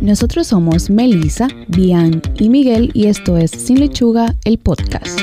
[0.00, 5.18] Nosotros somos Melissa, Bian y Miguel y esto es Sin Lechuga, el podcast.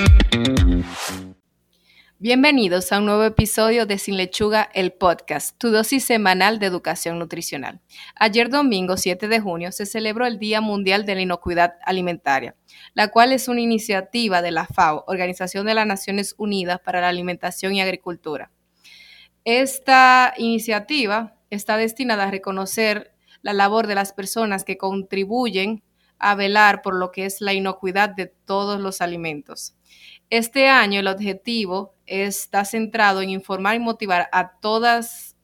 [2.20, 7.20] Bienvenidos a un nuevo episodio de Sin Lechuga, el podcast, tu dosis semanal de educación
[7.20, 7.80] nutricional.
[8.16, 12.58] Ayer domingo 7 de junio se celebró el Día Mundial de la Inocuidad Alimentaria,
[12.94, 17.08] la cual es una iniciativa de la FAO, Organización de las Naciones Unidas para la
[17.08, 18.52] Alimentación y Agricultura.
[19.46, 23.15] Esta iniciativa está destinada a reconocer
[23.46, 25.84] la labor de las personas que contribuyen
[26.18, 29.76] a velar por lo que es la inocuidad de todos los alimentos.
[30.32, 35.38] Este año el objetivo está centrado en informar y motivar a todas,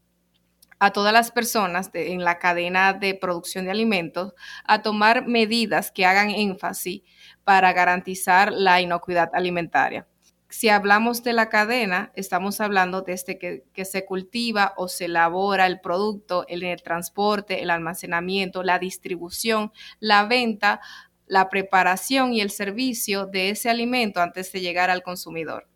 [0.80, 4.34] a todas las personas en la cadena de producción de alimentos
[4.66, 7.04] a tomar medidas que hagan énfasis
[7.44, 10.08] para garantizar la inocuidad alimentaria
[10.52, 15.66] si hablamos de la cadena, estamos hablando desde que, que, se cultiva o se elabora
[15.66, 20.82] el producto, el, transporte, el almacenamiento, la distribución, la venta,
[21.26, 25.70] la preparación y el servicio de ese alimento antes de llegar al consumidor.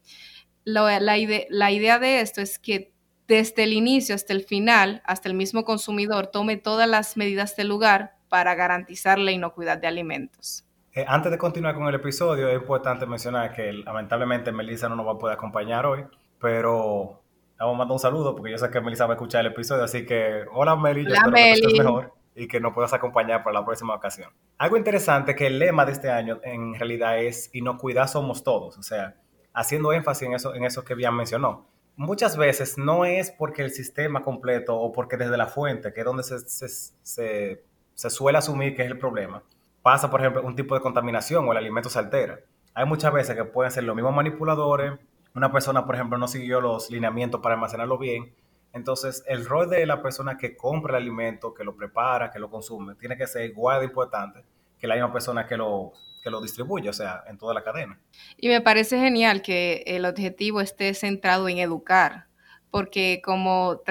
[0.66, 2.92] La, la idea de esto es que
[3.28, 7.70] desde el inicio hasta el final, hasta el mismo consumidor, tome todas las medidas del
[7.70, 10.66] lugar para garantizar la inocuidad de alimentos.
[10.96, 15.06] Eh, antes de continuar con el episodio, es importante mencionar que lamentablemente Melissa no nos
[15.06, 16.06] va a poder acompañar hoy,
[16.40, 17.22] pero
[17.60, 19.84] vamos a mandar un saludo porque yo sé que Melissa va a escuchar el episodio,
[19.84, 23.60] así que hola Meli, yo espero que estés mejor y que nos puedas acompañar para
[23.60, 24.30] la próxima ocasión.
[24.58, 28.84] Algo interesante que el lema de este año en realidad es inocuidad somos todos, o
[28.84, 29.18] sea,
[29.54, 31.68] haciendo énfasis en eso, en eso que bien mencionó.
[31.98, 36.06] Muchas veces no es porque el sistema completo o porque desde la fuente, que es
[36.06, 39.44] donde se, se, se, se suele asumir que es el problema,
[39.86, 42.40] pasa, por ejemplo, un tipo de contaminación o el alimento se altera.
[42.74, 44.94] Hay muchas veces que pueden ser los mismos manipuladores,
[45.36, 48.34] una persona, por ejemplo, no siguió los lineamientos para almacenarlo bien.
[48.74, 52.50] Entonces, el rol de la persona que compra el alimento, que lo prepara, que lo
[52.50, 54.44] consume, tiene que ser igual de importante
[54.80, 58.00] que la misma persona que lo, que lo distribuye, o sea, en toda la cadena.
[58.38, 62.26] Y me parece genial que el objetivo esté centrado en educar,
[62.72, 63.84] porque como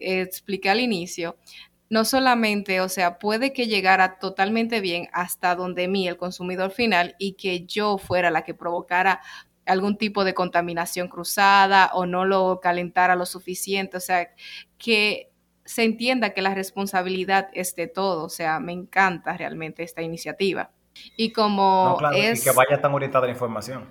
[0.00, 1.36] expliqué al inicio,
[1.92, 7.14] no solamente, o sea, puede que llegara totalmente bien hasta donde mí, el consumidor final,
[7.18, 9.20] y que yo fuera la que provocara
[9.66, 14.30] algún tipo de contaminación cruzada o no lo calentara lo suficiente, o sea,
[14.78, 15.32] que
[15.66, 20.70] se entienda que la responsabilidad es de todo, o sea, me encanta realmente esta iniciativa.
[21.18, 22.40] Y como es...
[22.40, 23.86] Y que vaya tan orientada la información.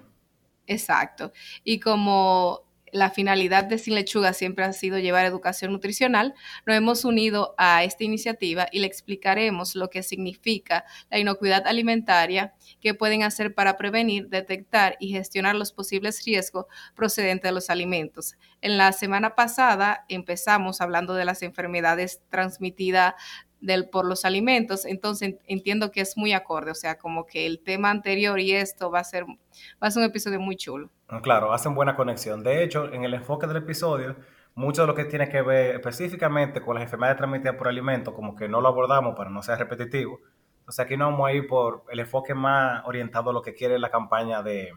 [0.66, 1.34] Exacto.
[1.64, 6.34] Y como la finalidad de Sin Lechuga siempre ha sido llevar educación nutricional,
[6.66, 12.54] nos hemos unido a esta iniciativa y le explicaremos lo que significa la inocuidad alimentaria,
[12.82, 16.66] qué pueden hacer para prevenir, detectar y gestionar los posibles riesgos
[16.96, 18.36] procedentes de los alimentos.
[18.62, 23.16] En la semana pasada empezamos hablando de las enfermedades transmitidas
[23.62, 27.62] del, por los alimentos, entonces entiendo que es muy acorde, o sea, como que el
[27.64, 30.90] tema anterior y esto va a ser, va a ser un episodio muy chulo.
[31.08, 32.44] Ah, claro, hacen buena conexión.
[32.44, 34.16] De hecho, en el enfoque del episodio,
[34.56, 38.36] mucho de lo que tiene que ver específicamente con las enfermedades transmitidas por alimentos, como
[38.36, 40.20] que no lo abordamos para no ser repetitivo.
[40.68, 43.78] Sea, aquí no vamos a ir por el enfoque más orientado a lo que quiere
[43.78, 44.74] la campaña de,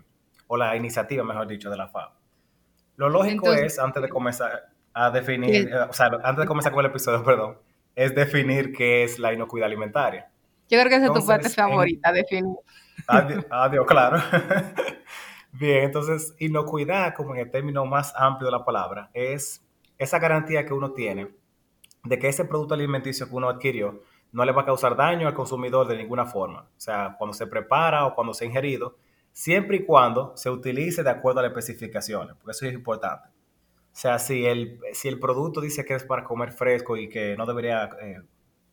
[0.47, 2.13] o la iniciativa, mejor dicho, de la FAO.
[2.97, 6.85] Lo lógico es, antes de comenzar a definir, eh, o sea, antes de comenzar con
[6.85, 7.59] el episodio, perdón,
[7.95, 10.31] es definir qué es la inocuidad alimentaria.
[10.69, 12.57] Yo creo que esa es tu parte favorita, definir.
[13.07, 14.23] Adiós, adiós claro.
[15.53, 19.65] Bien, entonces, inocuidad, como en el término más amplio de la palabra, es
[19.99, 21.29] esa garantía que uno tiene
[22.03, 24.03] de que ese producto alimenticio que uno adquirió
[24.33, 26.63] no le va a causar daño al consumidor de ninguna forma.
[26.63, 28.97] O sea, cuando se prepara o cuando se ha ingerido,
[29.33, 33.29] siempre y cuando se utilice de acuerdo a las especificaciones, porque eso es importante.
[33.95, 37.37] O sea, si el, si el producto dice que es para comer fresco y que
[37.37, 38.23] no debería, eh,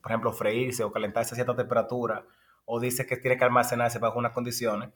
[0.02, 2.26] por ejemplo, freírse o calentarse a cierta temperatura,
[2.66, 4.90] o dice que tiene que almacenarse bajo unas condiciones,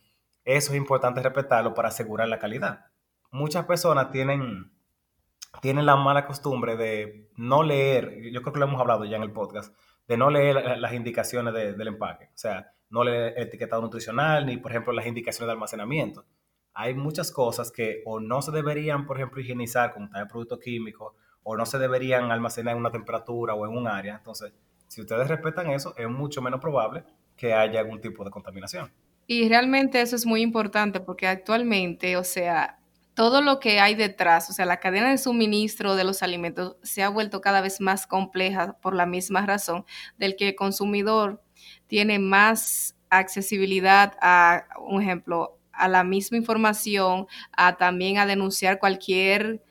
[0.44, 2.88] eso es importante respetarlo para asegurar la calidad.
[3.30, 4.72] Muchas personas tienen,
[5.62, 9.24] tienen la mala costumbre de no leer, yo creo que lo hemos hablado ya en
[9.24, 9.76] el podcast,
[10.08, 12.26] de no leer las indicaciones del empaque.
[12.34, 16.26] O sea, no leer el etiquetado nutricional ni, por ejemplo, las indicaciones de almacenamiento
[16.76, 21.16] hay muchas cosas que o no se deberían, por ejemplo, higienizar con tal producto químico,
[21.42, 24.16] o no se deberían almacenar en una temperatura o en un área.
[24.16, 24.54] Entonces,
[24.88, 27.04] si ustedes respetan eso, es mucho menos probable
[27.36, 28.92] que haya algún tipo de contaminación.
[29.28, 32.80] Y realmente eso es muy importante porque actualmente, o sea,
[33.16, 37.02] todo lo que hay detrás, o sea, la cadena de suministro de los alimentos se
[37.02, 39.86] ha vuelto cada vez más compleja por la misma razón
[40.18, 41.42] del que el consumidor
[41.88, 49.62] tiene más accesibilidad a, un ejemplo, a la misma información, a también a denunciar cualquier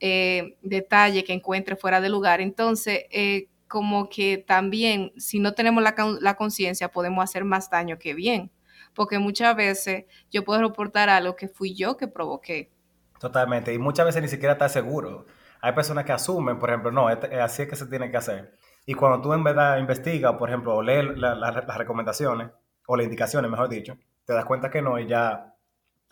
[0.00, 2.40] eh, detalle que encuentre fuera de lugar.
[2.40, 7.98] Entonces, eh, como que también si no tenemos la, la conciencia podemos hacer más daño
[7.98, 8.50] que bien,
[8.94, 12.70] porque muchas veces yo puedo reportar algo que fui yo que provoqué.
[13.18, 15.26] Totalmente, y muchas veces ni siquiera estás seguro.
[15.60, 18.54] Hay personas que asumen, por ejemplo, no, este, así es que se tiene que hacer.
[18.86, 22.50] Y cuando tú en verdad investigas, por ejemplo, o lees las recomendaciones,
[22.86, 23.96] o las indicaciones, mejor dicho,
[24.26, 25.53] te das cuenta que no y ya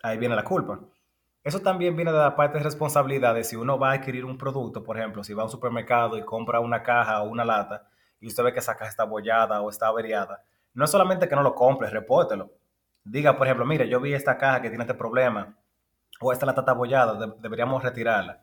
[0.03, 0.81] ahí viene la culpa.
[1.45, 4.39] Eso también viene de la parte de responsabilidad de si uno va a adquirir un
[4.39, 7.89] producto, por ejemplo, si va a un supermercado y compra una caja o una lata
[8.21, 10.45] y usted ve que esa caja está bollada o está averiada,
[10.75, 12.53] no es solamente que no lo compre, repórtelo.
[13.05, 15.57] Diga, por ejemplo, mire, yo vi esta caja que tiene este problema
[16.21, 18.41] o esta lata está bollada, deberíamos retirarla.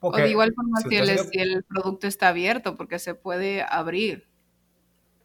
[0.00, 4.28] o de igual forma si, el, producto está abierto, porque se puede abrir.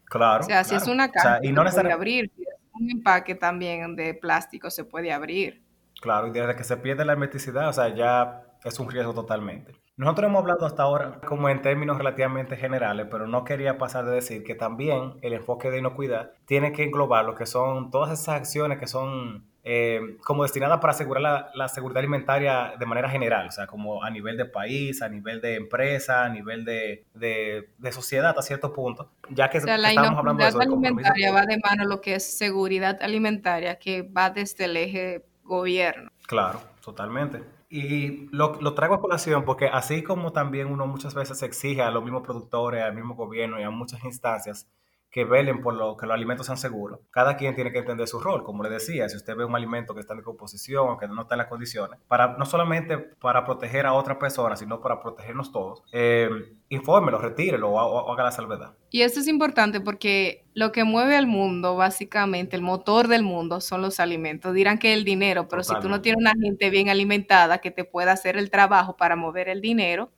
[0.05, 0.45] Claro.
[0.45, 2.31] O sea, si es una caja, y no se puede abrir.
[2.33, 5.66] Si es un empaque también de plástico, se puede abrir.
[6.01, 9.73] Claro, y desde que se pierde la hermeticidad, o sea, ya es un riesgo totalmente.
[9.97, 14.11] Nosotros hemos hablado hasta ahora como en términos relativamente generales, pero no quería pasar de
[14.11, 18.35] decir que también el enfoque de inocuidad tiene que englobar lo que son todas esas
[18.35, 23.51] acciones que son eh, como destinadas para asegurar la, seguridad alimentaria de manera general, o
[23.51, 28.37] sea, como a nivel de país, a nivel de empresa, a nivel de, de, sociedad
[28.37, 31.83] a cierto punto, ya que, o sea, la estamos hablando de alimentaria va de mano
[31.85, 36.11] lo que es seguridad alimentaria, que va desde el eje gobierno.
[36.27, 37.43] Claro, totalmente.
[37.69, 41.91] Y lo, lo, traigo a colación porque así como también uno muchas veces exige a
[41.91, 44.67] los mismos productores, al mismo gobierno y a muchas instancias
[45.17, 46.99] que velen por lo que los alimentos sean seguros.
[47.09, 49.95] Cada quien tiene que entender su rol, como le decía, si usted ve un alimento
[49.95, 53.43] que está en decomposición o que no está en las condiciones, para no solamente para
[53.43, 56.29] proteger a otra persona, sino para protegernos todos, eh,
[56.69, 58.75] infórmelo, retírelo o, haga la salvedad.
[58.91, 63.59] Y esto es importante porque lo que mueve al mundo, básicamente, el motor del mundo
[63.59, 64.53] son los alimentos.
[64.53, 67.85] Dirán que el dinero, pero si tú no tienes una gente bien alimentada que te
[67.85, 70.11] pueda hacer el trabajo para mover el dinero,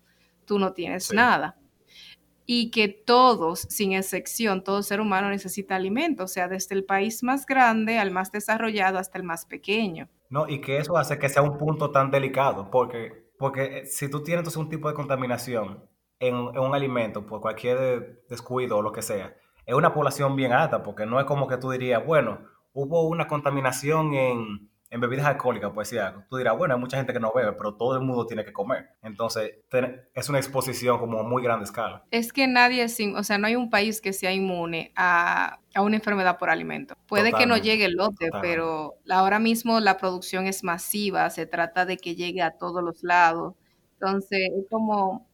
[0.44, 1.56] tú no tienes nada
[2.52, 7.22] y que todos, sin excepción, todo ser humano necesita alimento, o sea, desde el país
[7.22, 10.10] más grande al más desarrollado hasta el más pequeño.
[10.32, 14.10] No, y que eso hace que sea un punto tan delicado, porque, porque eh, si
[14.10, 15.88] tú tienes entonces un tipo de contaminación
[16.18, 19.36] en, en un alimento por cualquier descuido o lo que sea,
[19.68, 22.40] es una población bien alta, porque no es como que tú dirías, bueno,
[22.74, 27.14] hubo una contaminación en en bebidas alcohólicas, pues algo, tú dirás, bueno, hay mucha gente
[27.14, 28.90] que no bebe, pero todo el mundo tiene que comer.
[29.04, 29.52] Entonces,
[30.14, 32.04] es una exposición como a muy grande escala.
[32.10, 36.40] Es que nadie, o sea, no hay un país que sea inmune a, una enfermedad
[36.40, 36.96] por alimento.
[37.08, 41.86] Puede que no llegue el lote, pero ahora mismo la producción es masiva, se trata
[41.86, 43.54] de que llegue a todos los lados.
[43.94, 45.30] Entonces, es como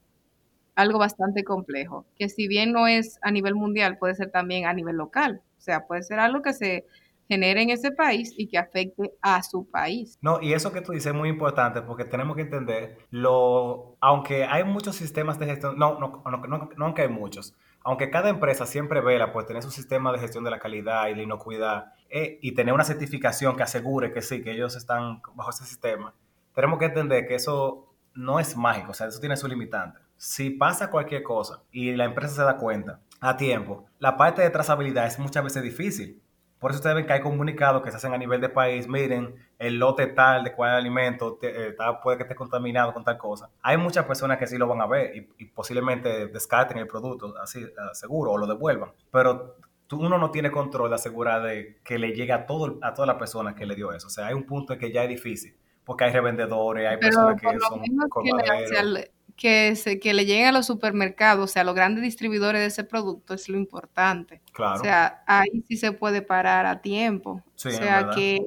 [0.76, 4.74] algo bastante complejo, que si bien no es a nivel mundial, puede ser también a
[4.74, 5.42] nivel local.
[5.58, 6.86] O sea, puede ser algo que se
[7.28, 10.18] genere en ese país y que afecte a su país.
[10.22, 14.46] No, y eso que tú dices es muy importante porque tenemos que entender lo, aunque
[14.46, 18.30] hay muchos sistemas de gestión, no, no, no, no, no aunque hay muchos, aunque cada
[18.30, 21.94] empresa siempre vela por tener su sistema de gestión de la calidad y la inocuidad
[22.10, 26.14] eh, y tener una certificación que asegure que sí, que ellos están bajo ese sistema,
[26.54, 30.00] tenemos que entender que eso no es mágico, o sea, eso tiene su limitante.
[30.18, 34.50] Si pasa cualquier cosa y la empresa se da cuenta a tiempo, la parte de
[34.50, 36.22] trazabilidad es muchas veces difícil
[36.66, 39.36] por eso ustedes ven que hay comunicados que se hacen a nivel de país, miren,
[39.60, 43.52] el lote tal de cuál alimento eh, puede que esté contaminado con tal cosa.
[43.62, 47.62] Hay muchas personas que sí lo van a ver y, posiblemente descarten el producto, así,
[47.62, 48.90] eh, seguro, o lo devuelvan.
[49.12, 49.58] Pero
[49.92, 53.20] uno no tiene control de asegurar de que le llegue a, todo, a toda la
[53.20, 54.08] persona que le dio eso.
[54.08, 57.40] O sea, hay un punto en que ya es difícil, porque hay revendedores, hay personas
[57.40, 61.76] que son colgaderos que, se, que le lleguen a los supermercados, o sea, a los
[61.76, 64.42] grandes distribuidores de ese producto es lo importante.
[64.54, 64.80] Claro.
[64.80, 67.44] O sea, ahí sí se puede parar a tiempo.
[67.56, 68.40] Sí, o sea, que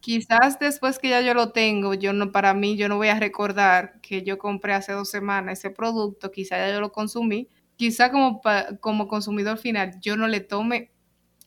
[0.00, 3.20] quizás después que ya yo lo tengo, yo no, para mí, yo no voy a
[3.20, 8.10] recordar que yo compré hace dos semanas ese producto, quizás ya yo lo consumí, quizá
[8.10, 8.40] como,
[8.80, 10.90] como consumidor final yo no le tome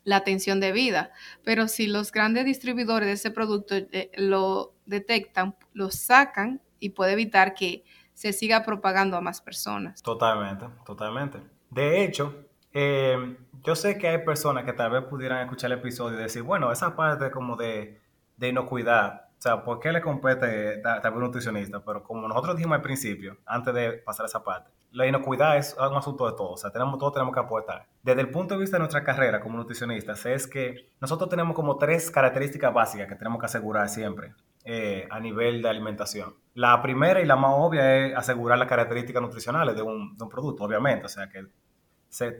[0.05, 1.11] la atención debida,
[1.43, 7.13] pero si los grandes distribuidores de ese producto eh, lo detectan, lo sacan y puede
[7.13, 10.01] evitar que se siga propagando a más personas.
[10.01, 11.39] Totalmente, totalmente.
[11.69, 16.19] De hecho, eh, yo sé que hay personas que tal vez pudieran escuchar el episodio
[16.19, 18.01] y decir, bueno, esa parte como de,
[18.37, 21.83] de inocuidad, o sea, ¿por qué le compete tal un nutricionista?
[21.83, 25.75] Pero como nosotros dijimos al principio, antes de pasar a esa parte, la inocuidad es
[25.77, 27.87] un asunto de todos, o sea, tenemos, todos tenemos que aportar.
[28.03, 31.77] Desde el punto de vista de nuestra carrera como nutricionistas, es que nosotros tenemos como
[31.77, 34.33] tres características básicas que tenemos que asegurar siempre
[34.65, 36.35] eh, a nivel de alimentación.
[36.53, 40.29] La primera y la más obvia es asegurar las características nutricionales de un, de un
[40.29, 41.47] producto, obviamente, o sea, que,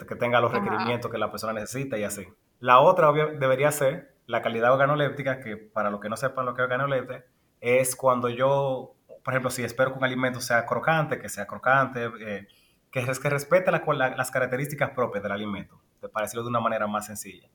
[0.07, 2.27] que tenga los requerimientos que la persona necesita y así.
[2.59, 6.61] La otra debería ser la calidad organoléptica, que para los que no sepan lo que
[6.61, 7.25] es organoléptica,
[7.59, 12.09] es cuando yo, por ejemplo, si espero que un alimento sea crocante, que sea crocante,
[12.21, 12.47] eh,
[12.91, 15.81] que respete las características propias del alimento,
[16.13, 17.49] para decirlo de una manera más sencilla.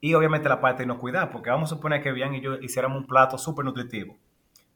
[0.00, 2.98] Y obviamente la parte de inocuidad, porque vamos a suponer que bien y yo hiciéramos
[2.98, 4.16] un plato súper nutritivo,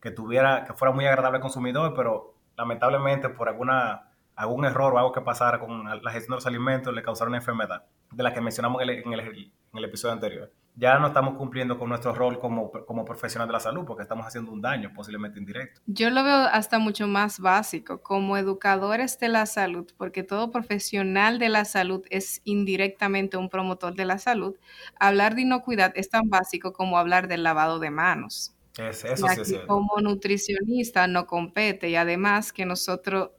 [0.00, 4.98] que tuviera, que fuera muy agradable al consumidor, pero lamentablemente por alguna, algún error o
[4.98, 8.32] algo que pasara con la gestión de los alimentos le causara una enfermedad, de la
[8.32, 10.50] que mencionamos en el episodio anterior
[10.80, 14.26] ya no estamos cumpliendo con nuestro rol como, como profesional de la salud porque estamos
[14.26, 15.82] haciendo un daño posiblemente indirecto.
[15.84, 21.38] Yo lo veo hasta mucho más básico como educadores de la salud, porque todo profesional
[21.38, 24.56] de la salud es indirectamente un promotor de la salud.
[24.98, 28.54] Hablar de inocuidad es tan básico como hablar del lavado de manos.
[28.78, 29.66] Es, eso sí es cierto.
[29.66, 33.32] Como nutricionista no compete y además que nosotros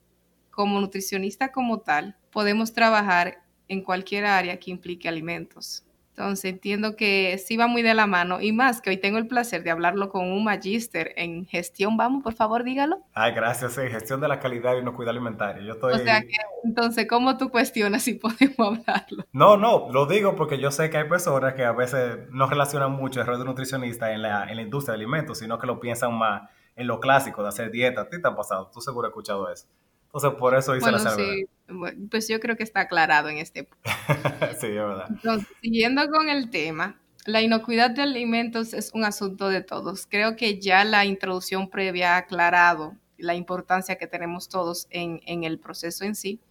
[0.51, 5.85] como nutricionista como tal podemos trabajar en cualquier área que implique alimentos.
[6.21, 9.27] Entonces entiendo que sí va muy de la mano y más que hoy tengo el
[9.27, 11.97] placer de hablarlo con un magíster en gestión.
[11.97, 12.99] Vamos, por favor, dígalo.
[13.13, 13.75] Ay, gracias.
[13.79, 15.63] En gestión de la calidad y inocuidad alimentaria.
[15.63, 15.93] Yo estoy...
[15.93, 19.25] O sea que, entonces, ¿cómo tú cuestionas si podemos hablarlo?
[19.31, 22.91] No, no, lo digo porque yo sé que hay personas que a veces no relacionan
[22.91, 25.79] mucho el rol de nutricionista en la, en la industria de alimentos, sino que lo
[25.79, 26.43] piensan más
[26.75, 28.01] en lo clásico de hacer dieta.
[28.01, 28.69] ¿A ti te ha pasado?
[28.71, 29.65] Tú seguro has escuchado eso.
[30.13, 31.33] Entonces, por eso hice la salvedad.
[31.33, 32.07] Sí.
[32.09, 33.81] pues yo creo que está aclarado en este punto.
[34.59, 35.05] sí, es verdad.
[35.09, 40.07] Entonces, siguiendo con el tema, la inocuidad de alimentos es un asunto de todos.
[40.07, 45.43] Creo que ya la introducción previa ha aclarado la importancia que tenemos todos en, en
[45.43, 46.41] el proceso en sí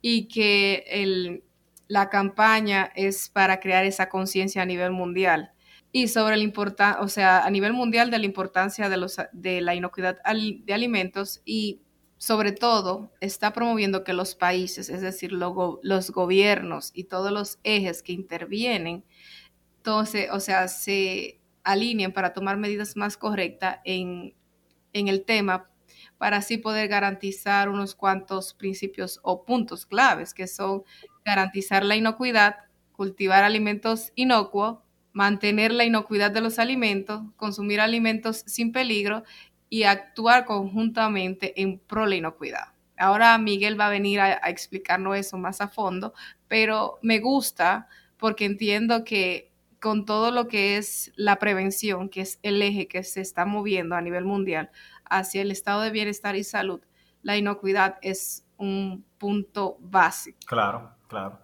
[0.00, 1.42] y que el,
[1.88, 5.52] la campaña es para crear esa conciencia a nivel mundial
[5.92, 9.60] y sobre la importancia, o sea, a nivel mundial de la importancia de, los, de
[9.60, 11.80] la inocuidad de alimentos y
[12.18, 18.02] sobre todo, está promoviendo que los países, es decir, los gobiernos y todos los ejes
[18.02, 19.04] que intervienen,
[19.76, 24.34] entonces, o sea, se alineen para tomar medidas más correctas en,
[24.92, 25.68] en el tema
[26.18, 30.84] para así poder garantizar unos cuantos principios o puntos claves, que son
[31.24, 32.56] garantizar la inocuidad,
[32.92, 34.78] cultivar alimentos inocuos,
[35.12, 39.24] mantener la inocuidad de los alimentos, consumir alimentos sin peligro
[39.74, 42.68] y actuar conjuntamente en pro la inocuidad.
[42.96, 46.14] Ahora Miguel va a venir a, explicarnos eso más a fondo,
[46.46, 49.50] pero me gusta porque entiendo que
[49.80, 53.96] con todo lo que es la prevención, que es el eje que se está moviendo
[53.96, 54.70] a nivel mundial
[55.10, 56.80] hacia el estado de bienestar y salud,
[57.22, 60.38] la inocuidad es un punto básico.
[60.46, 61.40] Claro, claro.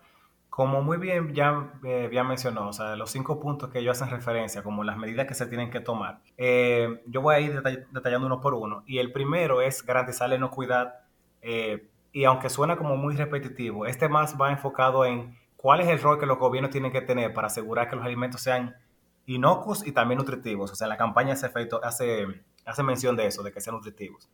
[0.51, 4.63] Como muy bien ya, eh, mencionó, o sea, los cinco puntos que ellos hacen referencia,
[4.65, 8.41] como las medidas que se tienen que tomar, eh, yo voy a ir detallando uno
[8.41, 8.83] por uno.
[8.85, 10.95] Y el primero es garantizar la inocuidad.
[11.41, 16.01] Eh, y aunque suena como muy repetitivo, este más va enfocado en cuál es el
[16.01, 18.75] rol que los gobiernos tienen que tener para asegurar que los alimentos sean
[19.27, 20.73] inocuos y también nutritivos.
[20.73, 22.27] O sea, la campaña hace, efecto, hace,
[22.65, 24.29] hace mención de eso, de que sean nutritivos.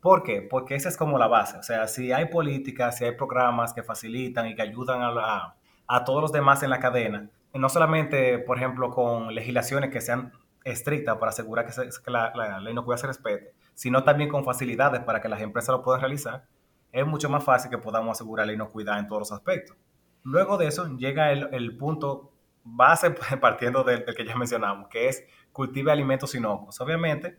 [0.00, 0.40] ¿Por qué?
[0.42, 1.58] Porque esa es como la base.
[1.58, 5.56] O sea, si hay políticas, si hay programas que facilitan y que ayudan a, la,
[5.86, 7.28] a todos los demás en la cadena.
[7.52, 10.32] no solamente, por ejemplo, con legislaciones que sean
[10.64, 15.28] estrictas para asegurar que, la, la, inocuidad se respete, sino también con facilidades para que
[15.28, 16.44] las empresas lo puedan realizar,
[16.92, 19.76] es mucho más fácil que podamos asegurar la inocuidad en todos los aspectos.
[20.22, 25.90] Luego de eso llega el, punto base partiendo del, que ya mencionamos, que es cultive
[25.90, 26.80] alimentos inocuos.
[26.80, 27.38] Obviamente,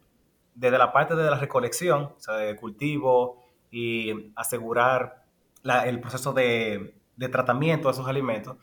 [0.53, 5.23] desde la parte de la recolección, o sea, de cultivo y asegurar
[5.63, 6.95] el proceso de,
[7.31, 8.57] tratamiento de esos alimentos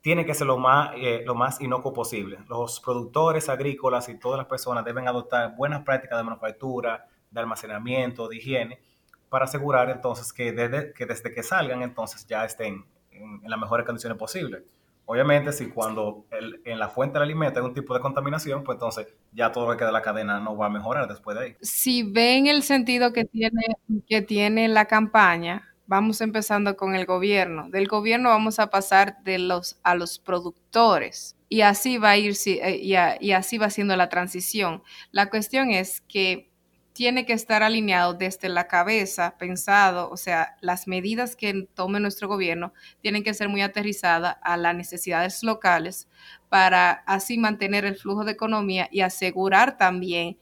[0.00, 2.38] tiene que ser lo más, eh, lo más inocuo posible.
[2.48, 8.28] Los productores agrícolas y todas las personas deben adoptar buenas prácticas de manufactura, de almacenamiento,
[8.28, 8.80] de higiene,
[9.28, 13.86] para asegurar entonces que desde que, desde que salgan entonces ya estén en, las mejores
[13.86, 14.62] condiciones posibles.
[15.04, 16.26] Obviamente, si cuando
[16.64, 19.72] en la fuente del alimento hay un tipo de contaminación, pues entonces ya todo lo
[19.72, 21.56] que queda de la cadena no va a mejorar después de ahí.
[21.60, 23.62] Si ven el sentido que tiene,
[24.08, 27.68] que tiene la campaña, Vamos empezando con el gobierno.
[27.68, 32.34] Del gobierno vamos a pasar de los, a los productores y así va a ir
[32.46, 34.82] eh, y, así va siendo la transición.
[35.10, 36.50] La cuestión es que
[36.92, 42.28] tiene que estar alineado desde la cabeza, pensado, o sea, las medidas que tome nuestro
[42.28, 46.08] gobierno tienen que ser muy aterrizadas a las necesidades locales
[46.48, 50.38] para así mantener el flujo de economía y asegurar también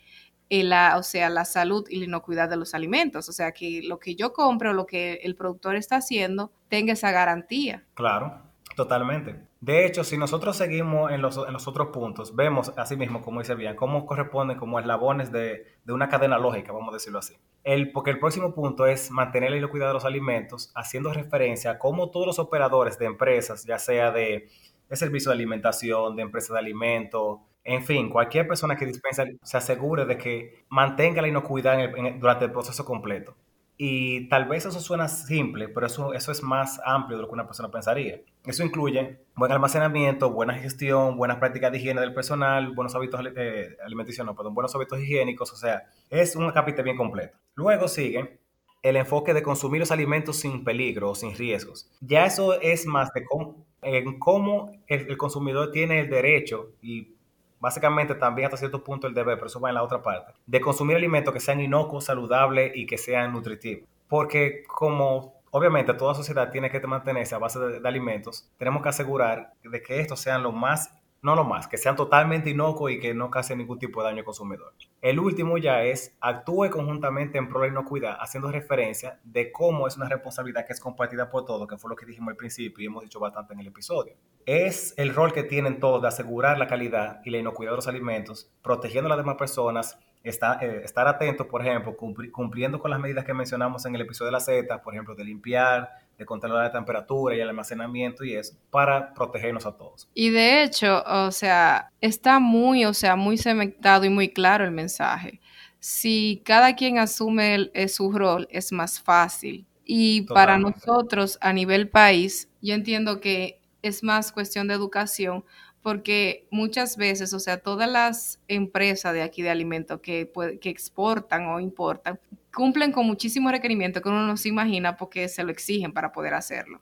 [0.50, 3.28] la, o sea, la salud y la inocuidad de los alimentos.
[3.28, 7.12] O sea, que lo que yo compro, lo que el productor está haciendo, tenga esa
[7.12, 7.84] garantía.
[7.94, 8.42] Claro,
[8.80, 9.36] totalmente.
[9.60, 13.76] De hecho, si nosotros seguimos en los, otros puntos, vemos así mismo, como dice bien,
[13.76, 17.34] cómo corresponden como eslabones de, de una cadena lógica, vamos a decirlo así.
[17.62, 21.78] El, porque el próximo punto es mantener la inocuidad de los alimentos, haciendo referencia a
[21.78, 24.48] cómo todos los operadores de empresas, ya sea de,
[24.88, 29.56] de servicio de alimentación, de empresas de alimentos, en fin, cualquier persona que dispensa se
[29.58, 31.76] asegure de que mantenga la inocuidad
[32.18, 33.36] durante el proceso completo.
[33.82, 37.32] Y tal vez eso suena simple, pero eso, eso es más amplio de lo que
[37.32, 38.20] una persona pensaría.
[38.44, 43.78] Eso incluye buen almacenamiento, buena gestión, buenas prácticas de higiene del personal, buenos hábitos eh,
[43.82, 47.38] alimenticios, no, perdón, buenos hábitos higiénicos, o sea, es un capítulo bien completo.
[47.54, 48.40] Luego sigue
[48.82, 51.90] el enfoque de consumir los alimentos sin peligro o sin riesgos.
[52.02, 57.14] Ya eso es más de cómo, en cómo el, consumidor tiene el derecho y
[57.60, 60.60] básicamente también hasta cierto punto el deber, pero eso va en la otra parte, de
[60.60, 63.88] consumir alimentos que sean inocuos, saludables y que sean nutritivos.
[64.08, 69.52] Porque como obviamente toda sociedad tiene que mantenerse a base de, alimentos, tenemos que asegurar
[69.62, 73.12] de que estos sean lo más no lo más, que sean totalmente inocuos y que
[73.12, 74.72] no causen ningún tipo de daño al consumidor.
[75.02, 79.96] El último ya es actúe conjuntamente en pro de inocuidad, haciendo referencia de cómo es
[79.96, 82.86] una responsabilidad que es compartida por todos, que fue lo que dijimos al principio y
[82.86, 84.14] hemos dicho bastante en el episodio.
[84.46, 87.88] Es el rol que tienen todos de asegurar la calidad y la inocuidad de los
[87.88, 93.00] alimentos, protegiendo a las demás personas, Está, eh, estar atentos, por ejemplo, cumpliendo con las
[93.00, 96.64] medidas que mencionamos en el episodio de la Z, por ejemplo, de limpiar, de controlar
[96.64, 100.06] la temperatura y el almacenamiento y eso, para protegernos a todos.
[100.12, 104.70] Y de hecho, o sea, está muy, o sea, muy cementado y muy claro el
[104.70, 105.40] mensaje.
[105.78, 109.64] Si cada quien asume su rol, es más fácil.
[109.86, 115.42] Y para nosotros, a nivel país, yo entiendo que es más cuestión de educación,
[115.80, 121.46] porque muchas veces, o sea, todas las empresas de aquí de alimentos que, que exportan
[121.46, 122.20] o importan,
[122.54, 126.34] cumplen con muchísimos requerimientos que uno no se imagina porque se lo exigen para poder
[126.34, 126.80] hacerlo.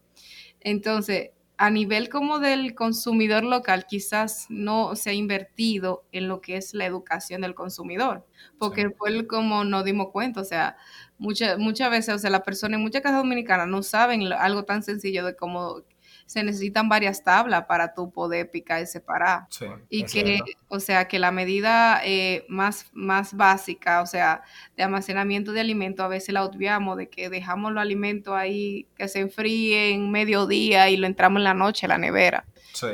[0.60, 6.56] Entonces, a nivel como del consumidor local, quizás no se ha invertido en lo que
[6.56, 8.24] es la educación del consumidor,
[8.58, 10.76] porque fue como nos dimos cuenta, o sea,
[11.18, 14.84] muchas muchas veces, o sea, la persona en muchas casas dominicanas no saben algo tan
[14.84, 15.82] sencillo de cómo
[16.28, 19.46] se necesitan varias tablas para tú poder picar y separar.
[19.48, 24.42] Sí, y que, o sea, que la medida eh, más, más básica, o sea,
[24.76, 29.08] de almacenamiento de alimentos, a veces la obviamos, de que dejamos los alimentos ahí que
[29.08, 32.44] se enfríen mediodía y lo entramos en la noche en la nevera.
[32.74, 32.88] Sí.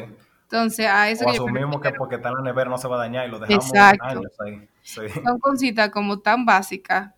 [0.45, 1.25] Entonces, a eso...
[1.25, 3.41] O asumimos que porque está en la nevera no se va a dañar y lo
[3.41, 4.69] dejamos años ahí.
[4.85, 7.11] Son cositas como tan básicas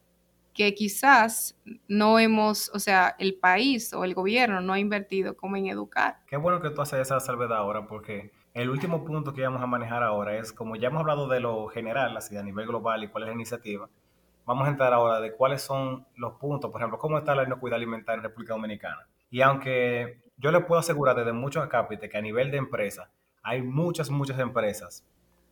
[0.56, 1.54] que quizás
[1.86, 6.16] no hemos, o sea, el país o el gobierno no ha invertido como en educar.
[6.26, 9.66] Qué bueno que tú haces esa salvedad ahora, porque el último punto que vamos a
[9.66, 13.08] manejar ahora es, como ya hemos hablado de lo general, así a nivel global y
[13.08, 13.88] cuál es la iniciativa,
[14.46, 17.76] vamos a entrar ahora de cuáles son los puntos, por ejemplo, cómo está la inocuidad
[17.76, 19.06] alimentaria en República Dominicana.
[19.30, 23.10] Y aunque yo le puedo asegurar desde muchos acápites que a nivel de empresa
[23.42, 25.04] hay muchas, muchas empresas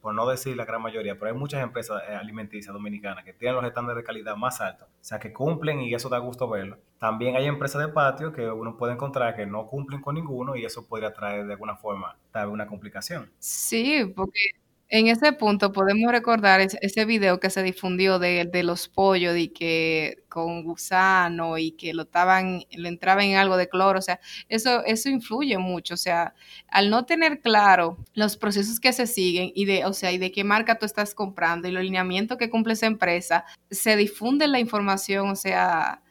[0.04, 3.56] por no decir la gran mayoría, pero hay muchas empresas eh, alimenticias dominicanas que tienen
[3.56, 6.76] los estándares de calidad más altos, o sea, que cumplen y eso da gusto verlo.
[6.98, 10.66] También hay empresas de patio que uno puede encontrar que no cumplen con ninguno y
[10.66, 13.32] eso podría traer de alguna forma tal una complicación.
[13.38, 14.50] Sí, porque
[14.94, 20.22] en ese punto podemos recordar ese, video que se difundió de, los pollos y que
[20.28, 24.84] con gusano y que lo estaban, le entraba en algo de cloro, o sea, eso,
[24.84, 26.34] eso influye mucho, o sea,
[26.68, 30.30] al no tener claro los procesos que se siguen y de, o sea, y de
[30.30, 34.60] qué marca tú estás comprando y los lineamientos que cumple esa empresa, se difunde la
[34.60, 36.02] información, o sea,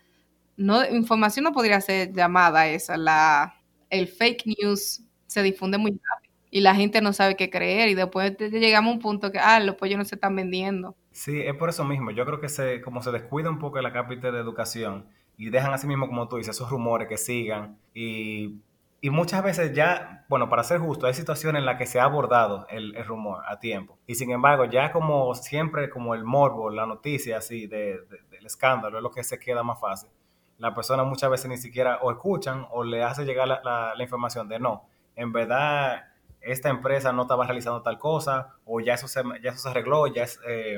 [0.57, 6.22] no, información no podría ser llamada esa, la, el fake news se difunde muy rápido
[6.53, 9.59] y la gente no sabe qué creer y después llegamos a un punto que, ah,
[9.59, 10.95] los pollos no se están vendiendo.
[11.11, 12.11] Sí, es por eso mismo.
[12.11, 15.73] Yo creo que se, como se descuida un poco la cápita de educación y dejan
[15.73, 18.61] así mismo, como tú dices, esos rumores que sigan y,
[19.01, 22.03] y muchas veces ya, bueno, para ser justo, hay situaciones en las que se ha
[22.03, 26.69] abordado el, el, rumor a tiempo y sin embargo ya como siempre, como el morbo,
[26.69, 27.97] la noticia así de,
[28.29, 30.11] del escándalo es lo que se queda más fácil.
[30.59, 34.03] La persona muchas veces ni siquiera o escuchan o le hace llegar la, la, la
[34.03, 36.12] información de no, en verdad
[36.43, 40.07] esta empresa no estaba realizando tal cosa, o ya eso se, ya eso se arregló,
[40.07, 40.77] ya es, eh,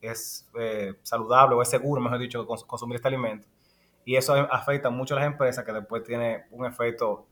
[0.00, 3.46] es eh, saludable o es seguro, mejor dicho, consumir este alimento.
[4.04, 7.26] Y eso afecta mucho a las empresas que después tiene un efecto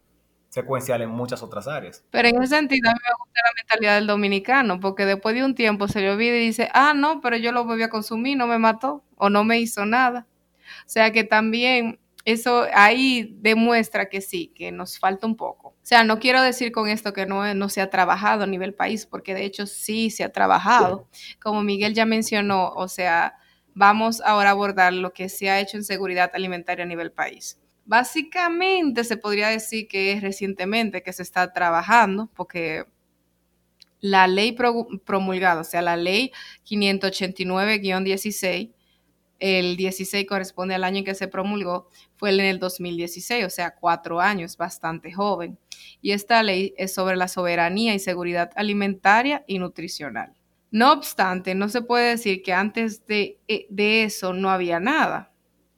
[0.50, 2.04] secuencial en muchas otras áreas.
[2.10, 5.44] Pero en ese sentido a mí me gusta la mentalidad del dominicano, porque después de
[5.44, 8.36] un tiempo se le olvida y dice, ah, no, pero yo lo volví a consumir,
[8.36, 10.26] no me mató o no me hizo nada.
[10.86, 15.68] O sea que también eso ahí demuestra que sí, que nos falta un poco.
[15.68, 18.74] O sea, no quiero decir con esto que no, no se ha trabajado a nivel
[18.74, 21.08] país, porque de hecho sí se ha trabajado.
[21.42, 23.34] Como Miguel ya mencionó, o sea,
[23.74, 27.58] vamos ahora a abordar lo que se ha hecho en seguridad alimentaria a nivel país.
[27.84, 32.84] Básicamente se podría decir que es recientemente que se está trabajando, porque
[34.00, 34.56] la ley
[35.04, 36.32] promulgada, o sea, la ley
[36.68, 38.72] 589-16,
[39.40, 43.74] el 16 corresponde al año en que se promulgó, fue en el 2016, o sea,
[43.74, 45.58] cuatro años, bastante joven.
[46.02, 50.34] Y esta ley es sobre la soberanía y seguridad alimentaria y nutricional.
[50.70, 55.32] No obstante, no se puede decir que antes de, eh, de eso no había nada.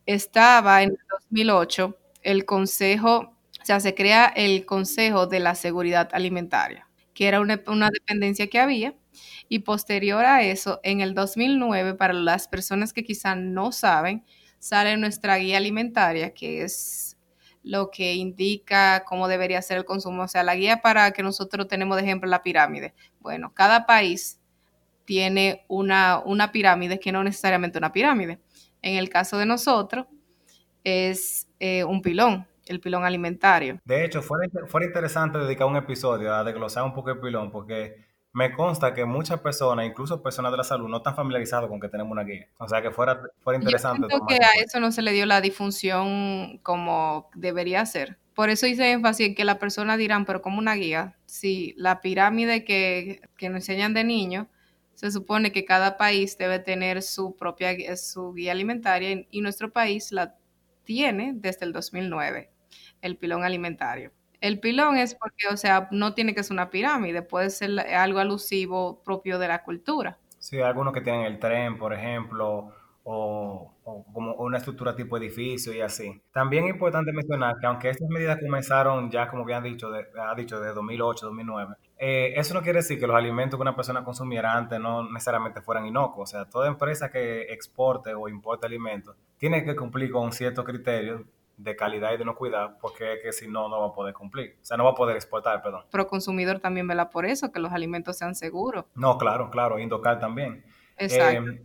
[0.07, 6.09] estaba en el 2008 el Consejo, o sea, se crea el Consejo de la Seguridad
[6.12, 8.94] Alimentaria, que era una, una dependencia que había.
[9.53, 14.25] Y posterior a eso, en el 2009, para las personas que quizá no saben,
[14.59, 17.19] sale nuestra guía alimentaria, que es
[17.62, 20.23] lo que indica cómo debería ser el consumo.
[20.23, 22.95] O sea, la guía para que nosotros tenemos de ejemplo la pirámide.
[23.21, 24.41] Bueno, cada país
[25.05, 28.38] tiene una, una pirámide que no necesariamente una pirámide.
[28.81, 30.07] En el caso de nosotros,
[30.83, 33.81] es eh, un pilón, el pilón alimentario.
[33.85, 34.47] De hecho, fuera,
[34.87, 39.40] interesante dedicar un episodio a desglosar un poco el pilón, porque me consta que muchas
[39.40, 42.49] personas, incluso personas de la salud, no están familiarizados con que tenemos una guía.
[42.59, 44.09] O sea, que fuera, fuera interesante.
[44.11, 48.18] Yo que a eso no se le dio la difusión como debería ser.
[48.35, 52.01] Por eso hice énfasis en que las personas dirán, pero como una guía, si la
[52.01, 54.47] pirámide que, que nos enseñan de niños,
[54.95, 60.12] se supone que cada país debe tener su propia su guía alimentaria y nuestro país
[60.12, 60.37] la
[60.85, 62.51] tiene desde el 2009,
[63.03, 64.12] el pilón alimentario.
[64.42, 68.18] El pilón es porque, o sea, no tiene que ser una pirámide, puede ser algo
[68.18, 70.18] alusivo propio de la cultura.
[70.40, 72.72] Sí, algunos que tienen el tren, por ejemplo,
[73.05, 73.72] o,
[74.12, 76.20] como una estructura tipo edificio y así.
[76.33, 80.61] También es importante mencionar que aunque estas medidas comenzaron ya, como bien dicho, ha dicho,
[80.61, 84.57] de 2008, 2009, eh, eso no quiere decir que los alimentos que una persona consumiera
[84.57, 86.31] antes no necesariamente fueran inocuos.
[86.31, 91.22] O sea, toda empresa que exporte o importe alimentos tiene que cumplir con ciertos criterios
[91.57, 94.57] de calidad y de inocuidad, porque que si no, no va a poder cumplir.
[94.61, 95.85] O sea, no va a poder exportar, perdón.
[95.91, 98.85] Pero consumidor también vela por eso, que los alimentos sean seguros.
[98.95, 100.65] No, claro, claro, Indocal también.
[100.97, 101.51] Exacto.
[101.51, 101.62] Eh,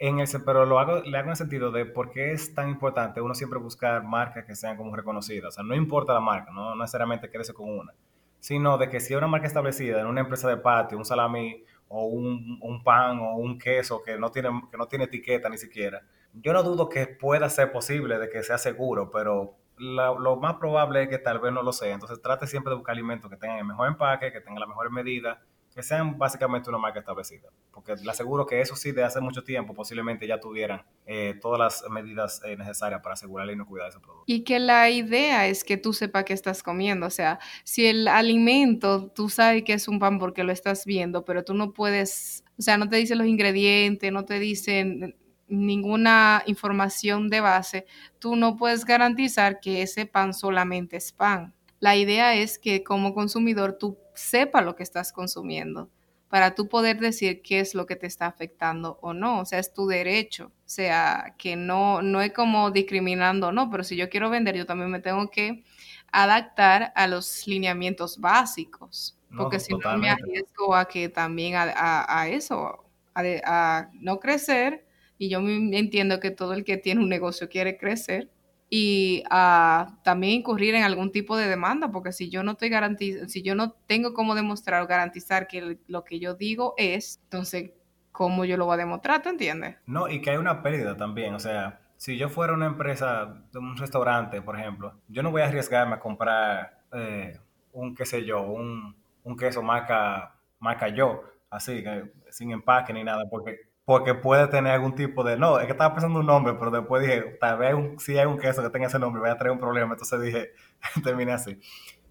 [0.00, 2.70] en ese, pero lo hago, le hago en el sentido de por qué es tan
[2.70, 5.48] importante uno siempre buscar marcas que sean como reconocidas.
[5.48, 7.92] O sea, no importa la marca, no, necesariamente crece con una,
[8.38, 11.62] sino de que si hay una marca establecida en una empresa de patio, un salami
[11.88, 15.58] o un, un, pan o un queso que no, tiene, que no tiene etiqueta ni
[15.58, 16.00] siquiera,
[16.34, 21.04] yo no dudo que pueda ser posible de que sea seguro, pero lo más probable
[21.04, 21.94] es que tal vez no lo sea.
[21.94, 24.92] Entonces trate siempre de buscar alimentos que tengan el mejor empaque, que tengan las mejores
[24.92, 25.38] medidas
[25.74, 27.48] que sean básicamente una marca establecida.
[27.72, 31.58] Porque le aseguro que eso sí, de hace mucho tiempo, posiblemente ya tuvieran eh, todas
[31.58, 34.24] las medidas eh, necesarias para asegurar la inocuidad de ese producto.
[34.26, 37.06] Y que la idea es que tú sepas qué estás comiendo.
[37.06, 41.24] O sea, si el alimento, tú sabes que es un pan porque lo estás viendo,
[41.24, 45.16] pero tú no puedes, o sea, no te dicen los ingredientes, no te dicen
[45.50, 47.86] ninguna información de base,
[48.18, 51.52] tú no puedes garantizar que ese pan solamente es pan.
[51.80, 55.90] La idea es que como consumidor tú sepa lo que estás consumiendo
[56.30, 59.40] para tú poder decir qué es lo que te está afectando o no.
[59.40, 60.46] O sea, es tu derecho.
[60.46, 64.64] O sea, que no, no es como discriminando, no, pero si yo quiero vender, yo
[64.64, 65.64] también me tengo que
[66.12, 69.16] adaptar a los lineamientos básicos.
[69.36, 72.84] Porque si no me arriesgo a que también a, eso,
[73.14, 74.84] a, a no crecer,
[75.20, 78.30] y yo entiendo que todo el que tiene un negocio quiere crecer,
[78.70, 83.28] y a también incurrir en algún tipo de demanda, porque si yo no estoy garantizando,
[83.28, 87.72] si yo no tengo cómo demostrar o garantizar que lo que yo digo es, entonces,
[88.12, 89.20] ¿cómo yo lo voy a demostrar?
[89.20, 89.76] ¿Te entiendes?
[89.84, 93.76] No, y que hay una pérdida también, o sea, si yo fuera una empresa, un
[93.76, 97.38] restaurante, por ejemplo, yo no voy a arriesgarme a comprar eh,
[97.72, 101.84] un, qué sé yo, un, un queso marca, marca yo, así,
[102.30, 105.92] sin empaque ni nada, porque porque puede tener algún tipo de, no, es que estaba
[105.92, 109.00] pensando un nombre, pero después dije, tal vez si hay un queso que tenga ese
[109.00, 110.50] nombre, voy a traer un problema, entonces dije,
[111.02, 111.58] terminé así.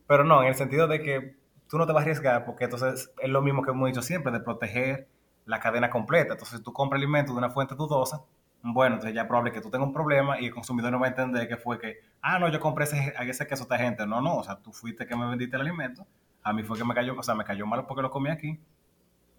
[0.05, 1.37] Pero no, en el sentido de que
[1.69, 4.29] tú no te vas a arriesgar, porque entonces es lo mismo que hemos dicho siempre,
[4.33, 5.07] de proteger
[5.45, 6.33] la cadena completa.
[6.33, 8.25] Entonces, si tú compras alimentos de una fuente dudosa,
[8.61, 11.05] bueno, entonces ya es probable que tú tengas un problema y el consumidor no va
[11.05, 14.05] a entender que fue que, ah, no, yo compré ese, ese queso a esta gente.
[14.05, 16.05] No, no, o sea, tú fuiste que me vendiste el alimento,
[16.43, 18.59] a mí fue que me cayó, o sea, me cayó mal porque lo comí aquí.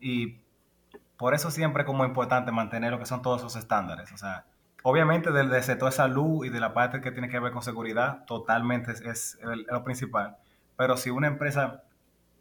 [0.00, 0.40] Y
[1.20, 4.10] por eso siempre es como importante mantener lo que son todos esos estándares.
[4.10, 4.46] O sea,
[4.82, 7.60] obviamente del, del sector de salud y de la parte que tiene que ver con
[7.60, 10.38] seguridad, totalmente es, lo principal.
[10.78, 11.82] Pero si una empresa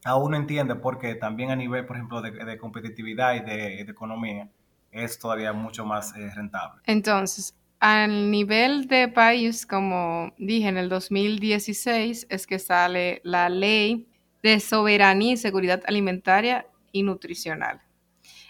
[0.06, 4.48] aún no entiende porque también a nivel, por ejemplo, de, competitividad y de, economía,
[4.92, 6.82] es todavía mucho más eh, rentable.
[6.86, 14.08] Entonces, al nivel de país, como dije, en el 2016 es que sale la ley
[14.42, 17.82] de soberanía y seguridad alimentaria y nutricional.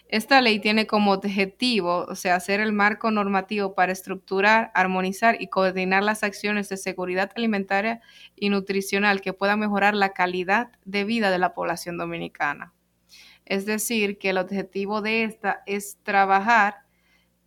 [0.10, 5.50] Esta ley tiene como objetivo, o sea, hacer el marco normativo para estructurar, armonizar y
[5.50, 8.02] coordinar las acciones de seguridad alimentaria
[8.36, 12.74] y nutricional que puedan mejorar la calidad de vida de la población dominicana.
[13.45, 16.78] Es decir, que el objetivo de esta es trabajar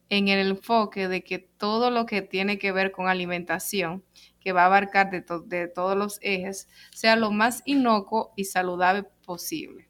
[0.09, 4.05] en el enfoque de que todo lo que tiene que ver con alimentación,
[4.39, 9.03] que va a abarcar de, de todos los ejes, sea lo más inocuo y saludable
[9.25, 9.89] posible.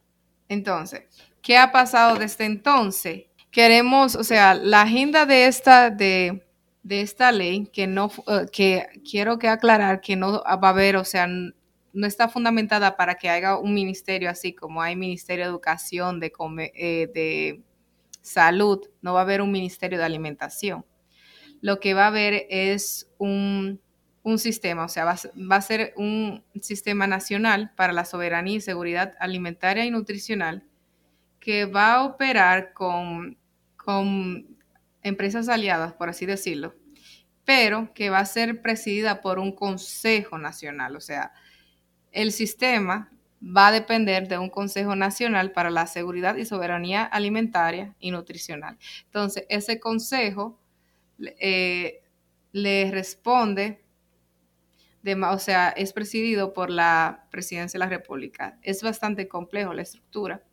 [0.48, 3.24] Entonces, ¿Qué ha pasado desde entonces?
[3.50, 6.46] Queremos, o sea, la agenda de esta, de,
[6.84, 10.96] de esta ley que no, eh, que quiero que aclarar que no va a haber,
[10.96, 15.50] o sea, no está fundamentada para que haya un ministerio así como hay Ministerio de
[15.50, 16.32] Educación, de,
[16.74, 17.62] eh, de
[18.22, 20.86] Salud, no va a haber un Ministerio de Alimentación.
[21.60, 23.80] Lo que va a haber es un,
[24.36, 25.16] sistema, o sea, va,
[25.50, 30.64] va, a ser un sistema nacional para la soberanía y seguridad alimentaria y nutricional
[31.42, 33.36] que va a operar con,
[33.76, 34.56] con
[35.02, 36.76] empresas aliadas, por así decirlo,
[37.44, 40.94] pero que va a ser presidida por un Consejo Nacional.
[40.94, 41.32] O sea,
[42.12, 43.10] el sistema
[43.42, 48.78] va a depender de un Consejo Nacional para la Seguridad y Soberanía Alimentaria y Nutricional.
[49.06, 50.60] Entonces, ese consejo
[51.40, 52.04] eh,
[52.52, 53.84] le responde,
[55.02, 58.60] de, o sea, es presidido por la Presidencia de la República.
[58.62, 60.44] Es bastante complejo la estructura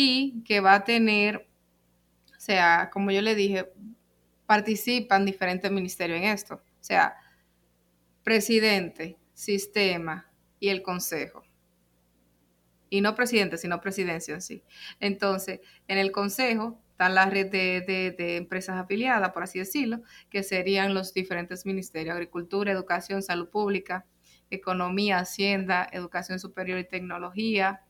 [0.00, 1.48] y que va a tener,
[2.28, 3.68] o sea, como yo le dije,
[4.46, 6.54] participan diferentes ministerios en esto.
[6.54, 7.16] O sea,
[8.22, 10.30] presidente, sistema
[10.60, 11.42] y el consejo.
[12.88, 14.62] Y no presidente, sino presidencia en sí.
[15.00, 20.44] Entonces, en el consejo están la red de, de, empresas afiliadas, por así decirlo, que
[20.44, 24.06] serían los diferentes ministerios, agricultura, educación, salud pública,
[24.48, 27.82] economía, hacienda, educación superior y tecnología,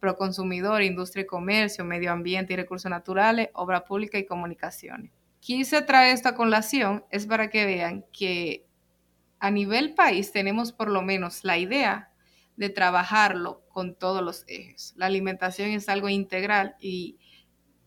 [0.00, 5.12] Proconsumidor, Industria y Comercio, Medio Ambiente y Recursos Naturales, Obra Pública y Comunicaciones.
[5.40, 8.66] Quise traer esta colación es para que vean que
[9.40, 12.12] a nivel país tenemos por lo menos la idea
[12.56, 14.92] de trabajarlo con todos los ejes.
[14.96, 17.18] La alimentación es algo integral y,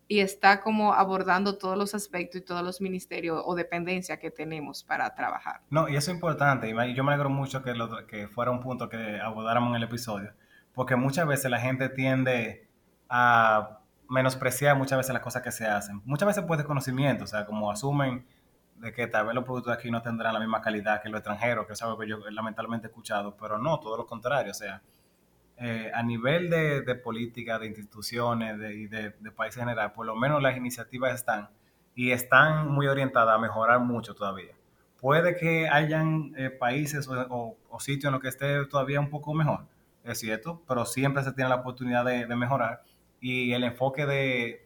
[0.08, 5.16] está como abordando todos los aspectos y todos los ministerios o dependencias que tenemos para
[5.16, 5.62] trabajar.
[5.70, 7.74] No, y eso es importante, y yo me alegro mucho que,
[8.10, 10.34] que fuera un punto que abordáramos en el episodio,
[10.74, 12.68] porque muchas veces la gente tiende
[13.10, 13.80] a
[14.10, 16.02] menospreciar muchas veces las cosas que se hacen.
[16.06, 18.26] Muchas veces por desconocimiento, o sea, como asumen
[18.76, 21.20] de que tal vez los productos de aquí no tendrán la misma calidad que los
[21.20, 24.56] extranjeros, que es algo que yo lamentablemente he escuchado, pero no, todo lo contrario, o
[24.56, 24.82] sea,
[25.58, 30.08] eh, a nivel de, de, política, de instituciones y de, de, país en general, por
[30.08, 31.50] lo menos las iniciativas están
[31.96, 34.54] y están muy orientadas a mejorar mucho todavía.
[35.00, 39.66] Puede que hayan eh, países o, sitios en los que esté todavía un poco mejor,
[40.04, 42.84] es cierto, pero siempre se tiene la oportunidad de, mejorar
[43.20, 44.66] y el enfoque de,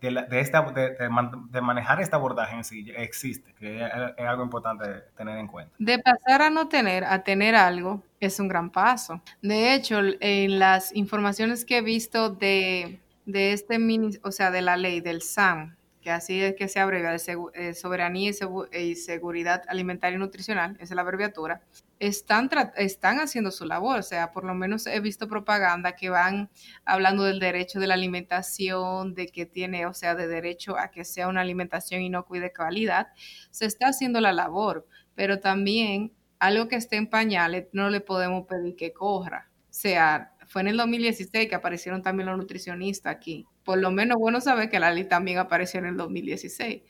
[0.00, 3.92] de, esta, de, manejar este abordaje en sí existe, que es,
[4.26, 4.84] algo importante
[5.16, 5.72] tener en cuenta.
[5.78, 9.20] De pasar a no tener a tener algo es un gran paso.
[9.40, 14.62] De hecho, en las informaciones que he visto de, de este mini, o sea, de
[14.62, 18.32] la ley del SAM, que así es que se abrevia de eh, soberanía
[18.72, 21.62] y, seguridad alimentaria y nutricional, esa es la abreviatura,
[22.02, 26.50] están, están haciendo su labor, o sea, por lo menos he visto propaganda que van
[26.84, 31.04] hablando del derecho de la alimentación, de que tiene, o sea, de derecho a que
[31.04, 33.08] sea una alimentación inocua y de calidad,
[33.52, 34.84] se está haciendo la labor,
[35.14, 40.32] pero también algo que esté en pañales no le podemos pedir que corra, o sea,
[40.48, 43.46] fue en el 2016 que aparecieron también los nutricionistas aquí.
[43.62, 46.82] Por lo menos bueno saber que la ley también apareció en el 2016.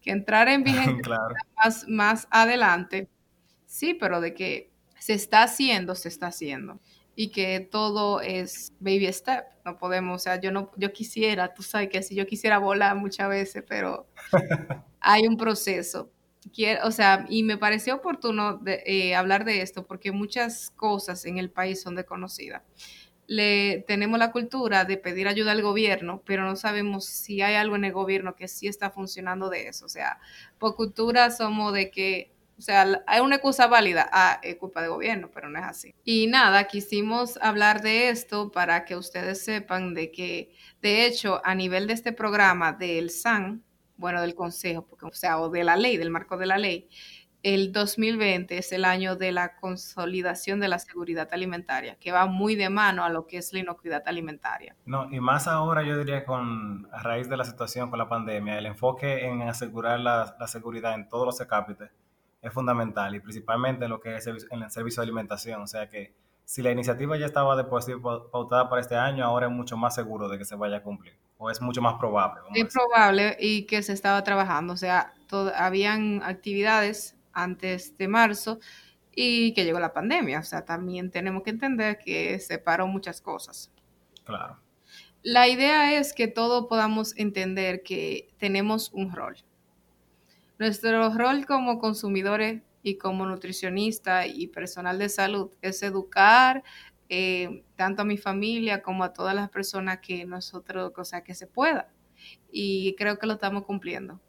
[0.00, 1.18] Que entrar en vigencia
[1.56, 3.10] más, más adelante,
[3.70, 6.80] sí, pero de que se está haciendo, se está haciendo.
[7.14, 9.44] Y que todo es baby step.
[9.64, 12.96] No podemos, o sea, yo no, yo quisiera, tú sabes que si yo quisiera volar
[12.96, 14.08] muchas veces, pero
[15.00, 16.10] hay un proceso.
[16.52, 21.24] Quiero, o sea, y me pareció oportuno de, eh, hablar de esto porque muchas cosas
[21.26, 22.62] en el país son desconocidas
[23.30, 27.76] le tenemos la cultura de pedir ayuda al gobierno, pero no sabemos si hay algo
[27.76, 29.86] en el gobierno que sí está funcionando de eso.
[29.86, 30.18] O sea,
[30.58, 34.90] por cultura somos de que, o sea, hay una excusa válida, ah, es culpa del
[34.90, 35.94] gobierno, pero no es así.
[36.04, 41.54] Y nada, quisimos hablar de esto para que ustedes sepan de que, de hecho, a
[41.54, 43.64] nivel de este programa del SAN,
[43.96, 46.90] bueno, del Consejo, porque, o sea, o de la ley, del marco de la ley,
[47.42, 52.56] el 2020 es el año de la consolidación de la seguridad alimentaria, que va muy
[52.56, 54.76] de mano a lo que es la inocuidad alimentaria.
[54.84, 58.58] No, y más ahora yo diría con a raíz de la situación con la pandemia,
[58.58, 61.90] el enfoque en asegurar la, seguridad en todos los cápites
[62.42, 65.60] es fundamental y principalmente en lo que es en el servicio de alimentación.
[65.62, 69.52] O sea que si la iniciativa ya estaba de pautada para este año, ahora es
[69.52, 72.40] mucho más seguro de que se vaya a cumplir o es mucho más probable.
[72.54, 74.74] Es probable y que se estaba trabajando.
[74.74, 75.14] O sea,
[75.56, 78.58] habían actividades antes de marzo
[79.14, 80.40] y que llegó la pandemia.
[80.40, 83.70] O sea, también tenemos que entender que separó muchas cosas.
[84.24, 84.58] Claro.
[85.22, 89.36] La idea es que todos podamos entender que tenemos un rol.
[90.60, 96.62] Nuestro rol como consumidores y como nutricionista y personal de salud es educar
[97.08, 101.34] eh, tanto a mi familia como a todas las personas que nosotros, o sea, que
[101.34, 101.90] se pueda.
[102.52, 104.20] Y creo que lo estamos cumpliendo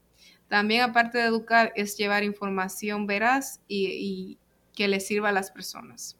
[0.47, 4.39] También aparte de educar es llevar información veraz y,
[4.73, 6.17] que le sirva a las personas.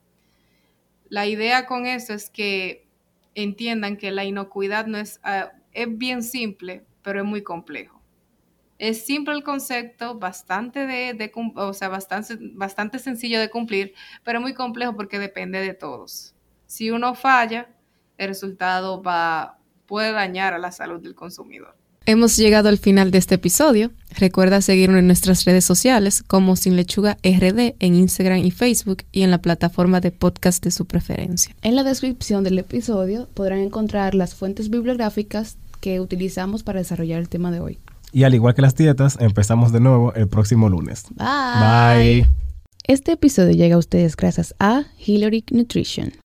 [1.08, 2.86] La idea con eso es que
[3.34, 8.01] entiendan que la inocuidad no es, ah, es bien simple, pero es muy complejo.
[8.82, 14.56] Es simple el concepto, bastante, de, o sea, bastante, bastante sencillo de cumplir, pero muy
[14.56, 16.34] complejo porque depende de todos.
[16.66, 17.70] Si uno falla,
[18.18, 21.76] el resultado va, puede dañar a la salud del consumidor.
[22.08, 23.92] Hemos llegado al final de este episodio.
[24.18, 29.22] Recuerda seguirnos en nuestras redes sociales como Sin Lechuga RD en Instagram y Facebook y
[29.22, 31.56] en la plataforma de podcast de su preferencia.
[31.62, 37.30] En la descripción del episodio podrán encontrar las fuentes bibliográficas que utilizamos para desarrollar el
[37.30, 37.78] tema de hoy.
[38.12, 41.06] Y al igual que las dietas, empezamos de nuevo el próximo lunes.
[41.16, 42.22] Bye.
[42.22, 42.30] Bye.
[42.88, 46.22] Este episodio llega a ustedes gracias a Hillary Nutrition.